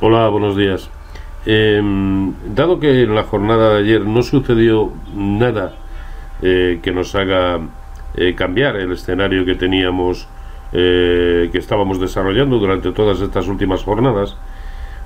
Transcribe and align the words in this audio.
Hola, 0.00 0.28
buenos 0.28 0.56
días. 0.56 0.88
Em, 1.44 2.32
dado 2.54 2.78
que 2.78 3.02
en 3.02 3.16
la 3.16 3.24
jornada 3.24 3.70
de 3.74 3.78
ayer 3.80 4.00
no 4.02 4.22
sucedió 4.22 4.92
nada 5.12 5.74
eh, 6.40 6.78
que 6.84 6.92
nos 6.92 7.16
haga 7.16 7.58
eh, 8.14 8.36
cambiar 8.36 8.76
el 8.76 8.92
escenario 8.92 9.44
que 9.44 9.56
teníamos, 9.56 10.28
eh, 10.72 11.48
que 11.50 11.58
estábamos 11.58 12.00
desarrollando 12.00 12.60
durante 12.60 12.92
todas 12.92 13.20
estas 13.20 13.48
últimas 13.48 13.82
jornadas, 13.82 14.36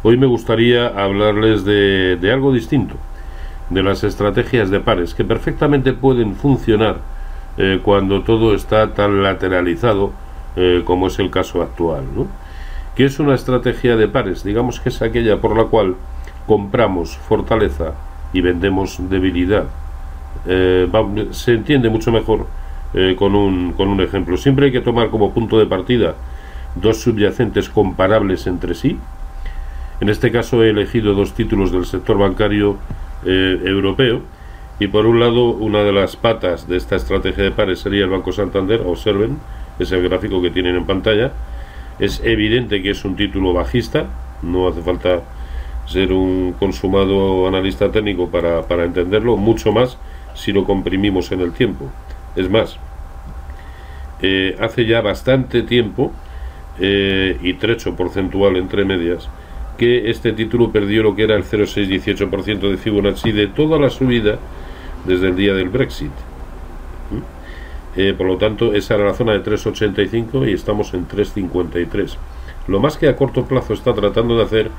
hoy 0.02 0.18
me 0.18 0.26
gustaría 0.26 0.88
hablarles 0.88 1.64
de, 1.64 2.18
de 2.20 2.30
algo 2.30 2.52
distinto, 2.52 2.96
de 3.70 3.82
las 3.82 4.04
estrategias 4.04 4.68
de 4.68 4.80
pares, 4.80 5.14
que 5.14 5.24
perfectamente 5.24 5.94
pueden 5.94 6.36
funcionar 6.36 6.98
cuando 7.82 8.22
todo 8.22 8.54
está 8.54 8.92
tan 8.92 9.22
lateralizado 9.22 10.12
como 10.84 11.06
es 11.06 11.18
el 11.18 11.30
caso 11.30 11.62
actual. 11.62 12.04
¿no? 12.14 12.41
¿Qué 12.96 13.06
es 13.06 13.18
una 13.18 13.34
estrategia 13.34 13.96
de 13.96 14.06
pares? 14.06 14.44
Digamos 14.44 14.78
que 14.78 14.90
es 14.90 15.00
aquella 15.00 15.40
por 15.40 15.56
la 15.56 15.64
cual 15.64 15.96
compramos 16.46 17.16
fortaleza 17.16 17.94
y 18.34 18.42
vendemos 18.42 18.98
debilidad. 19.08 19.64
Eh, 20.46 20.88
se 21.30 21.54
entiende 21.54 21.88
mucho 21.88 22.12
mejor 22.12 22.46
eh, 22.92 23.16
con, 23.18 23.34
un, 23.34 23.72
con 23.72 23.88
un 23.88 24.00
ejemplo. 24.02 24.36
Siempre 24.36 24.66
hay 24.66 24.72
que 24.72 24.80
tomar 24.80 25.08
como 25.08 25.32
punto 25.32 25.58
de 25.58 25.66
partida 25.66 26.14
dos 26.74 27.00
subyacentes 27.00 27.70
comparables 27.70 28.46
entre 28.46 28.74
sí. 28.74 28.98
En 30.00 30.08
este 30.08 30.30
caso 30.30 30.62
he 30.62 30.70
elegido 30.70 31.14
dos 31.14 31.32
títulos 31.32 31.72
del 31.72 31.86
sector 31.86 32.18
bancario 32.18 32.76
eh, 33.24 33.60
europeo 33.64 34.20
y 34.80 34.88
por 34.88 35.06
un 35.06 35.20
lado 35.20 35.50
una 35.50 35.82
de 35.82 35.92
las 35.92 36.16
patas 36.16 36.66
de 36.68 36.76
esta 36.76 36.96
estrategia 36.96 37.44
de 37.44 37.52
pares 37.52 37.78
sería 37.78 38.04
el 38.04 38.10
Banco 38.10 38.32
Santander. 38.32 38.82
Observen, 38.84 39.38
es 39.78 39.92
el 39.92 40.02
gráfico 40.02 40.42
que 40.42 40.50
tienen 40.50 40.76
en 40.76 40.84
pantalla. 40.84 41.32
Es 41.98 42.20
evidente 42.24 42.82
que 42.82 42.90
es 42.90 43.04
un 43.04 43.16
título 43.16 43.52
bajista, 43.52 44.06
no 44.42 44.68
hace 44.68 44.82
falta 44.82 45.22
ser 45.86 46.12
un 46.12 46.54
consumado 46.58 47.46
analista 47.46 47.90
técnico 47.90 48.28
para, 48.28 48.62
para 48.62 48.84
entenderlo, 48.84 49.36
mucho 49.36 49.72
más 49.72 49.98
si 50.34 50.52
lo 50.52 50.64
comprimimos 50.64 51.32
en 51.32 51.40
el 51.40 51.52
tiempo. 51.52 51.90
Es 52.36 52.48
más, 52.48 52.78
eh, 54.22 54.56
hace 54.60 54.86
ya 54.86 55.00
bastante 55.00 55.62
tiempo 55.62 56.12
eh, 56.78 57.36
y 57.42 57.54
trecho 57.54 57.94
porcentual 57.96 58.56
entre 58.56 58.84
medias 58.84 59.28
que 59.76 60.10
este 60.10 60.32
título 60.32 60.70
perdió 60.70 61.02
lo 61.02 61.16
que 61.16 61.24
era 61.24 61.34
el 61.34 61.44
0,618% 61.44 62.70
de 62.70 62.76
Fibonacci 62.76 63.32
de 63.32 63.48
toda 63.48 63.78
la 63.78 63.90
subida 63.90 64.38
desde 65.06 65.28
el 65.28 65.36
día 65.36 65.54
del 65.54 65.70
Brexit. 65.70 66.12
Eh, 67.96 68.14
por 68.16 68.26
lo 68.26 68.38
tanto, 68.38 68.72
esa 68.72 68.94
era 68.94 69.04
la 69.04 69.14
zona 69.14 69.32
de 69.32 69.42
3,85 69.42 70.48
y 70.48 70.52
estamos 70.52 70.94
en 70.94 71.06
3,53. 71.06 72.16
Lo 72.68 72.80
más 72.80 72.96
que 72.96 73.08
a 73.08 73.16
corto 73.16 73.44
plazo 73.44 73.74
está 73.74 73.92
tratando 73.92 74.36
de 74.36 74.44
hacer 74.44 74.70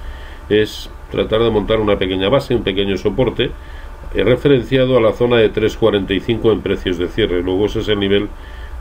es 0.50 0.90
tratar 1.12 1.42
de 1.42 1.50
montar 1.50 1.80
una 1.80 1.98
pequeña 1.98 2.30
base, 2.30 2.56
un 2.56 2.64
pequeño 2.64 2.98
soporte, 2.98 3.52
eh, 4.16 4.24
referenciado 4.24 4.98
a 4.98 5.02
la 5.02 5.14
zona 5.14 5.38
de 5.38 5.52
3.45 5.52 6.52
en 6.52 6.62
precios 6.62 6.98
de 6.98 7.08
cierre. 7.08 7.42
Luego 7.42 7.66
ese 7.66 7.80
es 7.80 7.88
el 7.88 8.00
nivel 8.00 8.30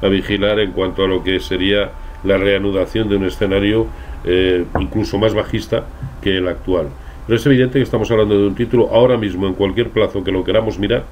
a 0.00 0.08
vigilar 0.08 0.60
en 0.60 0.72
cuanto 0.72 1.04
a 1.04 1.08
lo 1.08 1.22
que 1.22 1.40
sería 1.40 1.92
la 2.24 2.38
reanudación 2.38 3.08
de 3.08 3.16
un 3.16 3.24
escenario 3.24 3.86
eh, 4.24 4.64
incluso 4.80 5.18
más 5.18 5.34
bajista 5.34 5.84
que 6.22 6.38
el 6.38 6.48
actual. 6.48 6.88
Pero 7.26 7.36
es 7.36 7.46
evidente 7.46 7.78
que 7.78 7.84
estamos 7.84 8.10
hablando 8.10 8.38
de 8.38 8.46
un 8.46 8.54
título 8.54 8.88
ahora 8.92 9.16
mismo, 9.16 9.46
en 9.46 9.54
cualquier 9.54 9.90
plazo 9.90 10.24
que 10.24 10.32
lo 10.32 10.44
queramos 10.44 10.78
mirar, 10.78 11.04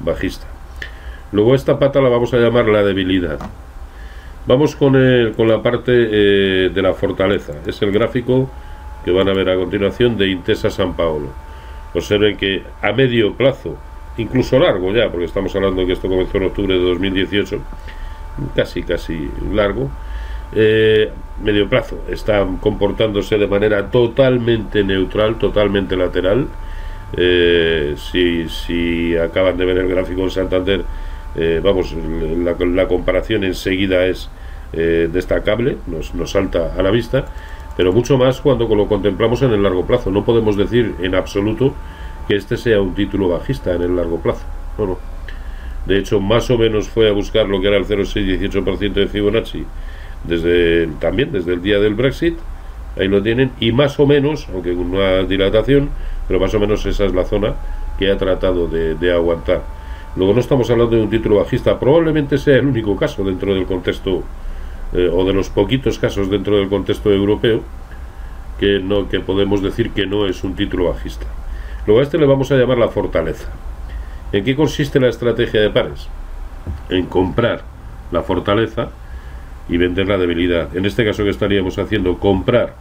bajista. 0.00 0.57
Luego 1.32 1.54
esta 1.54 1.78
pata 1.78 2.00
la 2.00 2.08
vamos 2.08 2.32
a 2.34 2.38
llamar 2.38 2.66
la 2.68 2.82
debilidad. 2.82 3.38
Vamos 4.46 4.76
con, 4.76 4.96
el, 4.96 5.32
con 5.34 5.46
la 5.46 5.62
parte 5.62 5.92
eh, 5.94 6.70
de 6.70 6.82
la 6.82 6.94
fortaleza. 6.94 7.52
Es 7.66 7.82
el 7.82 7.92
gráfico 7.92 8.50
que 9.04 9.10
van 9.10 9.28
a 9.28 9.34
ver 9.34 9.50
a 9.50 9.56
continuación 9.56 10.16
de 10.16 10.28
Intesa 10.28 10.70
San 10.70 10.94
Paolo. 10.94 11.28
Observen 11.94 12.36
que 12.36 12.62
a 12.80 12.92
medio 12.92 13.34
plazo, 13.34 13.76
incluso 14.16 14.58
largo 14.58 14.92
ya, 14.92 15.10
porque 15.10 15.26
estamos 15.26 15.54
hablando 15.54 15.84
que 15.86 15.92
esto 15.92 16.08
comenzó 16.08 16.38
en 16.38 16.44
octubre 16.44 16.74
de 16.74 16.80
2018, 16.80 17.60
casi, 18.54 18.82
casi 18.82 19.30
largo, 19.52 19.90
eh, 20.54 21.10
medio 21.42 21.68
plazo, 21.68 21.98
está 22.08 22.46
comportándose 22.60 23.36
de 23.36 23.46
manera 23.46 23.90
totalmente 23.90 24.82
neutral, 24.82 25.36
totalmente 25.38 25.96
lateral. 25.96 26.48
Eh, 27.16 27.94
si, 27.96 28.48
si, 28.48 29.16
acaban 29.16 29.56
de 29.56 29.64
ver 29.64 29.78
el 29.78 29.88
gráfico 29.88 30.22
en 30.22 30.30
Santander, 30.30 30.84
eh, 31.40 31.60
vamos, 31.62 31.94
la, 31.94 32.88
comparación 32.88 33.44
enseguida 33.44 34.06
es 34.06 34.28
destacable, 34.72 35.78
nos, 35.86 36.14
nos 36.14 36.32
salta 36.32 36.74
a 36.76 36.82
la 36.82 36.90
vista 36.90 37.24
pero 37.78 37.92
mucho 37.92 38.18
más 38.18 38.40
cuando 38.40 38.66
lo 38.74 38.88
contemplamos 38.88 39.40
en 39.42 39.52
el 39.52 39.62
largo 39.62 39.86
plazo. 39.86 40.10
No 40.10 40.24
podemos 40.24 40.56
decir 40.56 40.96
en 41.00 41.14
absoluto 41.14 41.72
que 42.26 42.34
este 42.34 42.56
sea 42.56 42.80
un 42.80 42.92
título 42.92 43.28
bajista 43.28 43.72
en 43.72 43.82
el 43.82 43.94
largo 43.94 44.18
plazo. 44.18 44.44
No, 44.76 44.84
no. 44.84 44.98
De 45.86 45.96
hecho, 45.96 46.18
más 46.18 46.50
o 46.50 46.58
menos 46.58 46.88
fue 46.88 47.08
a 47.08 47.12
buscar 47.12 47.46
lo 47.46 47.60
que 47.60 47.68
era 47.68 47.76
el 47.76 47.86
0,618% 47.86 48.92
de 48.94 49.06
Fibonacci 49.06 49.64
desde 50.24 50.88
también 50.98 51.30
desde 51.30 51.54
el 51.54 51.62
día 51.62 51.78
del 51.78 51.94
Brexit. 51.94 52.36
Ahí 52.98 53.06
lo 53.06 53.22
tienen. 53.22 53.52
Y 53.60 53.70
más 53.70 54.00
o 54.00 54.08
menos, 54.08 54.48
aunque 54.52 54.74
con 54.74 54.92
una 54.92 55.22
dilatación, 55.22 55.90
pero 56.26 56.40
más 56.40 56.52
o 56.54 56.58
menos 56.58 56.84
esa 56.84 57.04
es 57.04 57.14
la 57.14 57.26
zona 57.26 57.54
que 57.96 58.10
ha 58.10 58.18
tratado 58.18 58.66
de, 58.66 59.12
aguantar. 59.12 59.62
Luego 60.18 60.34
no 60.34 60.40
estamos 60.40 60.68
hablando 60.68 60.96
de 60.96 61.02
un 61.02 61.10
título 61.10 61.36
bajista, 61.36 61.78
probablemente 61.78 62.38
sea 62.38 62.56
el 62.56 62.66
único 62.66 62.96
caso 62.96 63.22
dentro 63.22 63.54
del 63.54 63.66
contexto 63.66 64.24
eh, 64.92 65.08
o 65.12 65.24
de 65.24 65.32
los 65.32 65.48
poquitos 65.48 65.96
casos 65.96 66.28
dentro 66.28 66.56
del 66.56 66.68
contexto 66.68 67.12
europeo 67.12 67.62
que, 68.58 68.80
no, 68.80 69.08
que 69.08 69.20
podemos 69.20 69.62
decir 69.62 69.90
que 69.90 70.06
no 70.06 70.26
es 70.26 70.42
un 70.42 70.56
título 70.56 70.86
bajista. 70.88 71.24
Luego 71.86 72.00
a 72.00 72.02
este 72.02 72.18
le 72.18 72.26
vamos 72.26 72.50
a 72.50 72.56
llamar 72.56 72.78
la 72.78 72.88
fortaleza. 72.88 73.48
¿En 74.32 74.42
qué 74.42 74.56
consiste 74.56 74.98
la 74.98 75.06
estrategia 75.06 75.60
de 75.60 75.70
pares? 75.70 76.08
En 76.88 77.06
comprar 77.06 77.62
la 78.10 78.24
fortaleza 78.24 78.88
y 79.68 79.76
vender 79.76 80.08
la 80.08 80.18
debilidad. 80.18 80.76
En 80.76 80.84
este 80.84 81.04
caso 81.04 81.22
que 81.22 81.30
estaríamos 81.30 81.78
haciendo 81.78 82.18
comprar 82.18 82.74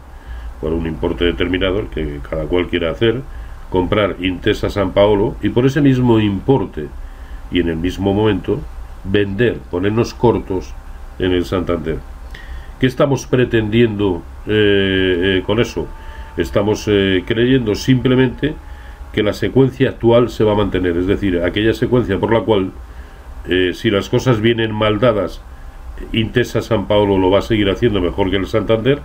por 0.60 0.74
un 0.74 0.88
importe 0.88 1.26
determinado, 1.26 1.88
que 1.92 2.20
cada 2.28 2.46
cual 2.46 2.68
quiera 2.68 2.90
hacer, 2.90 3.22
comprar 3.70 4.16
Intesa 4.22 4.72
San 4.72 4.92
Paolo 4.94 5.36
y 5.44 5.50
por 5.50 5.68
ese 5.68 5.82
mismo 5.82 6.20
importe 6.20 6.88
y 7.52 7.60
en 7.60 7.70
el 7.70 7.78
mismo 7.78 8.14
momento 8.14 8.60
vender, 9.04 9.58
ponernos 9.72 10.14
cortos 10.14 10.74
en 11.20 11.32
el 11.32 11.46
Santander. 11.46 11.98
¿Qué 12.80 12.88
estamos 12.88 13.26
pretendiendo 13.26 14.22
eh, 14.46 15.40
eh, 15.40 15.44
con 15.46 15.60
eso? 15.60 15.88
Estamos 16.38 16.86
eh, 16.88 17.24
creyendo 17.26 17.74
simplemente 17.74 18.54
que 19.12 19.24
la 19.24 19.34
secuencia 19.34 19.90
actual 19.90 20.30
se 20.30 20.44
va 20.44 20.52
a 20.52 20.56
mantener, 20.56 20.96
es 20.98 21.08
decir, 21.08 21.42
aquella 21.42 21.74
secuencia 21.74 22.20
por 22.20 22.32
la 22.32 22.42
cual, 22.42 22.72
si 23.74 23.90
las 23.90 24.10
cosas 24.10 24.42
vienen 24.42 24.74
mal 24.74 25.00
dadas, 25.00 25.42
Intesa 26.12 26.62
San 26.62 26.86
Paolo 26.86 27.18
lo 27.18 27.32
va 27.32 27.40
a 27.40 27.42
seguir 27.42 27.70
haciendo 27.70 28.02
mejor 28.02 28.30
que 28.30 28.36
el 28.36 28.46
Santander, 28.46 29.00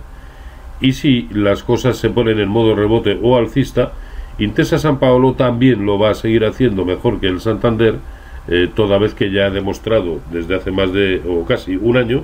y 0.81 0.93
si 0.93 1.29
las 1.31 1.63
cosas 1.63 1.97
se 1.97 2.09
ponen 2.09 2.39
en 2.39 2.49
modo 2.49 2.75
rebote 2.75 3.17
o 3.23 3.37
alcista, 3.37 3.93
Intesa 4.37 4.77
San 4.77 4.99
Paolo 4.99 5.33
también 5.33 5.85
lo 5.85 5.97
va 5.97 6.11
a 6.11 6.13
seguir 6.13 6.45
haciendo 6.45 6.85
mejor 6.85 7.19
que 7.19 7.27
el 7.27 7.39
Santander, 7.39 7.99
eh, 8.47 8.69
toda 8.73 8.97
vez 8.97 9.13
que 9.13 9.31
ya 9.31 9.45
ha 9.45 9.49
demostrado 9.49 10.19
desde 10.31 10.55
hace 10.55 10.71
más 10.71 10.91
de 10.91 11.21
o 11.27 11.45
casi 11.45 11.75
un 11.75 11.97
año 11.97 12.23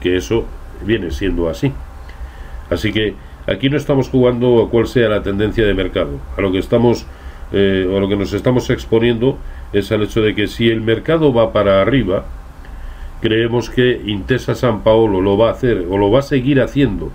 que 0.00 0.16
eso 0.16 0.44
viene 0.84 1.10
siendo 1.10 1.48
así. 1.48 1.72
Así 2.70 2.92
que 2.92 3.14
aquí 3.46 3.70
no 3.70 3.76
estamos 3.76 4.08
jugando 4.08 4.62
a 4.62 4.70
cuál 4.70 4.86
sea 4.86 5.08
la 5.08 5.22
tendencia 5.22 5.66
de 5.66 5.74
mercado. 5.74 6.18
A 6.36 6.40
lo 6.40 6.52
que 6.52 6.58
estamos 6.58 7.06
eh, 7.52 7.88
o 7.90 7.96
a 7.96 8.00
lo 8.00 8.08
que 8.08 8.16
nos 8.16 8.32
estamos 8.32 8.70
exponiendo 8.70 9.38
es 9.72 9.90
al 9.92 10.02
hecho 10.02 10.20
de 10.20 10.34
que 10.34 10.46
si 10.46 10.68
el 10.68 10.80
mercado 10.80 11.32
va 11.32 11.52
para 11.52 11.80
arriba, 11.80 12.24
creemos 13.20 13.70
que 13.70 14.00
Intesa 14.06 14.54
San 14.54 14.82
Paolo 14.82 15.20
lo 15.20 15.36
va 15.36 15.48
a 15.48 15.52
hacer 15.52 15.86
o 15.88 15.98
lo 15.98 16.10
va 16.10 16.20
a 16.20 16.22
seguir 16.22 16.60
haciendo 16.60 17.10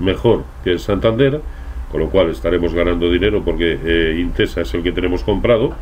mejor 0.00 0.44
que 0.62 0.70
el 0.70 0.78
Santander, 0.78 1.40
con 1.90 2.00
lo 2.00 2.10
cual 2.10 2.30
estaremos 2.30 2.74
ganando 2.74 3.10
dinero 3.10 3.42
porque 3.44 3.78
eh, 3.82 4.16
Intesa 4.20 4.60
es 4.60 4.74
el 4.74 4.82
que 4.82 4.92
tenemos 4.92 5.24
comprado 5.24 5.72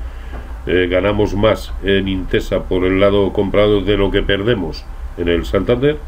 eh, 0.67 0.89
ganamos 0.91 1.35
más 1.35 1.73
en 1.85 2.09
Intesa 2.09 2.65
por 2.65 2.85
el 2.85 2.99
lado 2.99 3.33
comprado 3.33 3.83
de 3.83 3.97
lo 3.97 4.11
que 4.11 4.23
perdemos 4.23 4.85
en 5.17 5.29
el 5.29 5.45
Santander, 5.45 5.99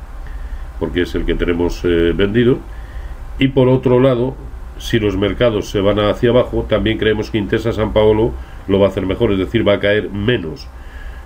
porque 0.80 1.02
es 1.02 1.14
el 1.14 1.24
que 1.24 1.34
tenemos 1.34 1.84
eh, 1.84 2.12
vendido. 2.14 2.58
Y 3.38 3.48
por 3.48 3.68
otro 3.68 4.00
lado, 4.00 4.34
si 4.78 4.98
los 4.98 5.16
mercados 5.16 5.70
se 5.70 5.80
van 5.80 5.98
hacia 6.00 6.30
abajo, 6.30 6.66
también 6.68 6.98
creemos 6.98 7.30
que 7.30 7.38
Intesa 7.38 7.72
San 7.72 7.92
Paolo 7.92 8.32
lo 8.66 8.80
va 8.80 8.86
a 8.86 8.90
hacer 8.90 9.06
mejor, 9.06 9.32
es 9.32 9.38
decir, 9.38 9.66
va 9.66 9.74
a 9.74 9.80
caer 9.80 10.10
menos. 10.10 10.66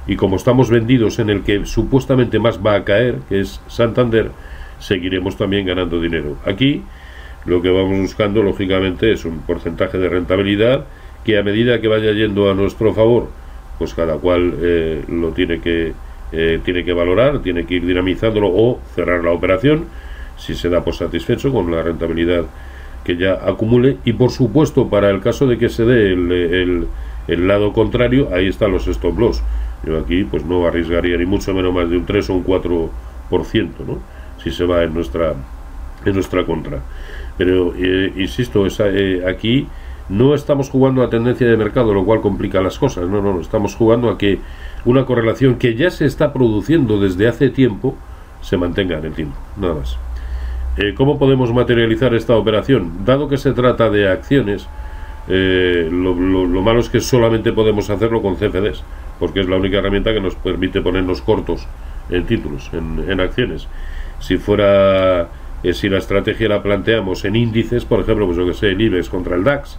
Y 0.06 0.16
como 0.16 0.36
estamos 0.36 0.68
vendidos 0.68 1.18
en 1.18 1.30
el 1.30 1.42
que 1.42 1.64
supuestamente 1.64 2.38
más 2.38 2.64
va 2.64 2.74
a 2.74 2.84
caer, 2.84 3.18
que 3.28 3.40
es 3.40 3.60
Santander, 3.66 4.30
seguiremos 4.78 5.36
también 5.36 5.66
ganando 5.66 6.00
dinero. 6.00 6.36
Aquí 6.44 6.82
lo 7.44 7.62
que 7.62 7.70
vamos 7.70 7.98
buscando, 7.98 8.42
lógicamente, 8.42 9.12
es 9.12 9.24
un 9.24 9.38
porcentaje 9.40 9.98
de 9.98 10.08
rentabilidad 10.08 10.86
que 11.24 11.38
a 11.38 11.42
medida 11.42 11.80
que 11.80 11.88
vaya 11.88 12.12
yendo 12.12 12.50
a 12.50 12.54
nuestro 12.54 12.92
favor, 12.92 13.28
pues 13.78 13.94
cada 13.94 14.16
cual 14.16 14.54
eh, 14.60 15.04
lo 15.08 15.32
tiene 15.32 15.60
que, 15.60 15.92
eh, 16.32 16.60
tiene 16.64 16.84
que 16.84 16.92
valorar, 16.92 17.40
tiene 17.40 17.64
que 17.64 17.74
ir 17.74 17.86
dinamizándolo 17.86 18.48
o 18.48 18.80
cerrar 18.94 19.24
la 19.24 19.32
operación 19.32 19.86
si 20.36 20.54
se 20.54 20.68
da 20.68 20.82
por 20.82 20.94
satisfecho 20.94 21.52
con 21.52 21.70
la 21.70 21.82
rentabilidad 21.82 22.44
que 23.04 23.16
ya 23.16 23.34
acumule 23.34 23.98
y 24.04 24.12
por 24.12 24.30
supuesto 24.30 24.88
para 24.88 25.10
el 25.10 25.20
caso 25.20 25.46
de 25.46 25.58
que 25.58 25.68
se 25.68 25.84
dé 25.84 26.12
el, 26.12 26.86
el, 27.26 27.48
lado 27.48 27.72
contrario, 27.72 28.28
ahí 28.32 28.48
están 28.48 28.72
los 28.72 28.86
stop 28.86 29.18
loss. 29.18 29.42
Yo 29.84 29.98
aquí 29.98 30.24
pues 30.24 30.44
no 30.44 30.66
arriesgaría 30.66 31.16
ni 31.16 31.26
mucho 31.26 31.52
menos 31.54 31.74
más 31.74 31.90
de 31.90 31.96
un 31.96 32.06
3 32.06 32.30
o 32.30 32.34
un 32.34 32.44
4%, 32.44 32.90
¿no? 33.86 33.98
si 34.42 34.50
se 34.50 34.64
va 34.64 34.82
en 34.84 34.94
nuestra, 34.94 35.34
en 36.04 36.14
nuestra 36.14 36.44
contra. 36.44 36.80
Pero, 37.36 37.74
eh, 37.76 38.12
insisto, 38.16 38.66
esa, 38.66 38.84
aquí 39.28 39.66
no 40.12 40.34
estamos 40.34 40.68
jugando 40.68 41.02
a 41.02 41.10
tendencia 41.10 41.46
de 41.46 41.56
mercado, 41.56 41.94
lo 41.94 42.04
cual 42.04 42.20
complica 42.20 42.60
las 42.60 42.78
cosas. 42.78 43.08
No, 43.08 43.22
no, 43.22 43.34
no, 43.34 43.40
estamos 43.40 43.74
jugando 43.74 44.10
a 44.10 44.18
que 44.18 44.40
una 44.84 45.06
correlación 45.06 45.56
que 45.56 45.74
ya 45.74 45.90
se 45.90 46.04
está 46.04 46.32
produciendo 46.32 47.00
desde 47.00 47.28
hace 47.28 47.48
tiempo 47.48 47.96
se 48.42 48.56
mantenga 48.56 48.98
en 48.98 49.06
el 49.06 49.12
tiempo, 49.14 49.36
nada 49.56 49.74
más. 49.74 49.96
Eh, 50.76 50.94
¿Cómo 50.96 51.18
podemos 51.18 51.52
materializar 51.52 52.14
esta 52.14 52.36
operación? 52.36 53.04
Dado 53.04 53.28
que 53.28 53.38
se 53.38 53.52
trata 53.52 53.88
de 53.88 54.08
acciones, 54.08 54.68
lo, 55.28 56.14
malo 56.14 56.80
es 56.80 56.88
que 56.88 57.00
solamente 57.00 57.52
podemos 57.52 57.88
hacerlo 57.88 58.20
con 58.20 58.36
CFDs, 58.36 58.82
porque 59.18 59.40
es 59.40 59.48
la 59.48 59.56
única 59.56 59.78
herramienta 59.78 60.12
que 60.12 60.20
nos 60.20 60.34
permite 60.34 60.80
ponernos 60.82 61.22
cortos 61.22 61.66
en 62.10 62.26
títulos, 62.26 62.70
en, 62.72 63.04
en 63.08 63.20
acciones. 63.20 63.68
Si 64.18 64.36
fuera 64.36 65.28
eh, 65.62 65.74
si 65.74 65.88
la 65.88 65.98
estrategia 65.98 66.48
la 66.48 66.62
planteamos 66.62 67.24
en 67.24 67.36
índices, 67.36 67.84
por 67.84 68.00
ejemplo, 68.00 68.26
pues 68.26 68.36
yo 68.36 68.46
que 68.46 68.54
sé, 68.54 68.70
el 68.70 68.80
IBEX 68.80 69.08
contra 69.08 69.36
el 69.36 69.44
DAX, 69.44 69.78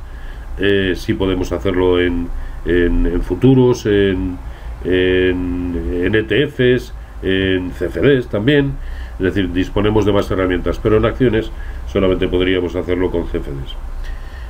eh, 0.60 0.94
si 0.96 1.14
podemos 1.14 1.52
hacerlo 1.52 2.00
en, 2.00 2.28
en, 2.66 3.22
futuros, 3.22 3.86
en, 3.86 4.38
en, 4.84 6.16
ETFs, 6.16 6.94
e 7.24 7.56
en 7.56 7.72
CFDs 7.72 8.28
también, 8.28 8.74
es 9.18 9.26
decir, 9.26 9.52
disponemos 9.52 10.06
de 10.06 10.12
más 10.12 10.30
herramientas, 10.30 10.80
pero 10.82 10.98
en 10.98 11.06
acciones 11.06 11.52
solamente 11.92 12.28
podríamos 12.28 12.76
hacerlo 12.76 13.12
con 13.12 13.26
CFDs. 13.26 13.76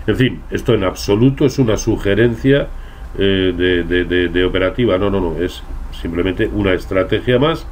En 0.07 0.15
fin, 0.15 0.41
esto 0.51 0.73
en 0.73 0.83
absoluto 0.83 1.45
es 1.45 1.59
una 1.59 1.77
sugerencia 1.77 2.67
eh, 3.17 3.53
de, 3.55 4.29
de, 4.29 4.45
operativa, 4.45 4.97
no, 4.97 5.09
no, 5.09 5.21
no, 5.21 5.37
es 5.37 5.61
simplemente 6.01 6.47
una 6.47 6.73
estrategia 6.73 7.39
más 7.39 7.65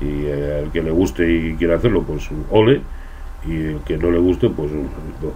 y 0.00 0.24
eh, 0.24 0.62
al 0.64 0.72
que 0.72 0.82
le 0.82 0.90
guste 0.90 1.30
y 1.30 1.54
quiera 1.54 1.76
hacerlo, 1.76 2.02
pues 2.02 2.28
ole, 2.50 2.80
y 3.46 3.56
el 3.56 3.80
que 3.80 3.98
no 3.98 4.10
le 4.10 4.18
guste, 4.18 4.48
pues 4.48 4.70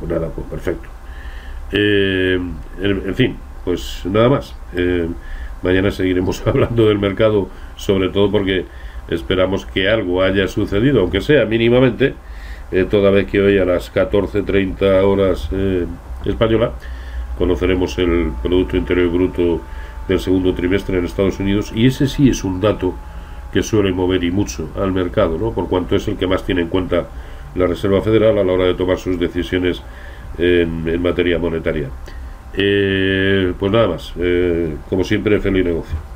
nada, 0.08 0.28
pues 0.28 0.46
perfecto. 0.48 0.93
Eh, 1.72 2.38
en, 2.80 3.14
fin, 3.14 3.36
pues 3.64 4.02
nada 4.04 4.28
más. 4.28 4.54
Eh, 4.74 5.08
mañana 5.62 5.90
seguiremos 5.90 6.42
hablando 6.46 6.88
del 6.88 6.98
mercado, 6.98 7.48
sobre 7.76 8.08
todo 8.08 8.30
porque 8.30 8.66
esperamos 9.08 9.66
que 9.66 9.88
algo 9.88 10.22
haya 10.22 10.48
sucedido, 10.48 11.00
aunque 11.00 11.20
sea 11.20 11.44
mínimamente, 11.44 12.14
toda 12.90 13.10
vez 13.10 13.26
que 13.30 13.40
hoy 13.40 13.58
a 13.58 13.64
las 13.64 13.92
14.30 13.94 15.04
horas 15.04 15.48
española 16.24 16.72
conoceremos 17.38 17.98
el 17.98 18.32
Producto 18.42 18.76
Interior 18.76 19.08
Bruto 19.10 19.60
del 20.08 20.20
segundo 20.20 20.54
trimestre 20.54 20.98
en 20.98 21.04
Estados 21.04 21.40
Unidos 21.40 21.72
y 21.74 21.86
ese 21.86 22.06
sí 22.06 22.28
es 22.28 22.44
un 22.44 22.60
dato 22.60 22.94
que 23.52 23.62
suele 23.62 23.92
mover 23.92 24.24
y 24.24 24.30
mucho 24.30 24.68
al 24.76 24.92
mercado, 24.92 25.38
¿no? 25.38 25.52
por 25.52 25.68
cuanto 25.68 25.96
es 25.96 26.06
el 26.08 26.16
que 26.16 26.26
más 26.26 26.44
tiene 26.44 26.62
en 26.62 26.68
cuenta 26.68 27.08
la 27.54 27.66
Reserva 27.66 28.02
Federal 28.02 28.36
a 28.38 28.44
la 28.44 28.52
hora 28.52 28.64
de 28.64 28.74
tomar 28.74 28.98
sus 28.98 29.18
decisiones 29.18 29.80
en, 30.38 31.02
materia 31.02 31.38
monetaria. 31.38 31.88
Eh, 32.56 33.52
pues 33.58 33.72
nada 33.72 33.88
más, 33.88 34.12
eh, 34.18 34.76
como 34.88 35.04
siempre, 35.04 35.40
feliz 35.40 35.64
negocio. 35.64 36.13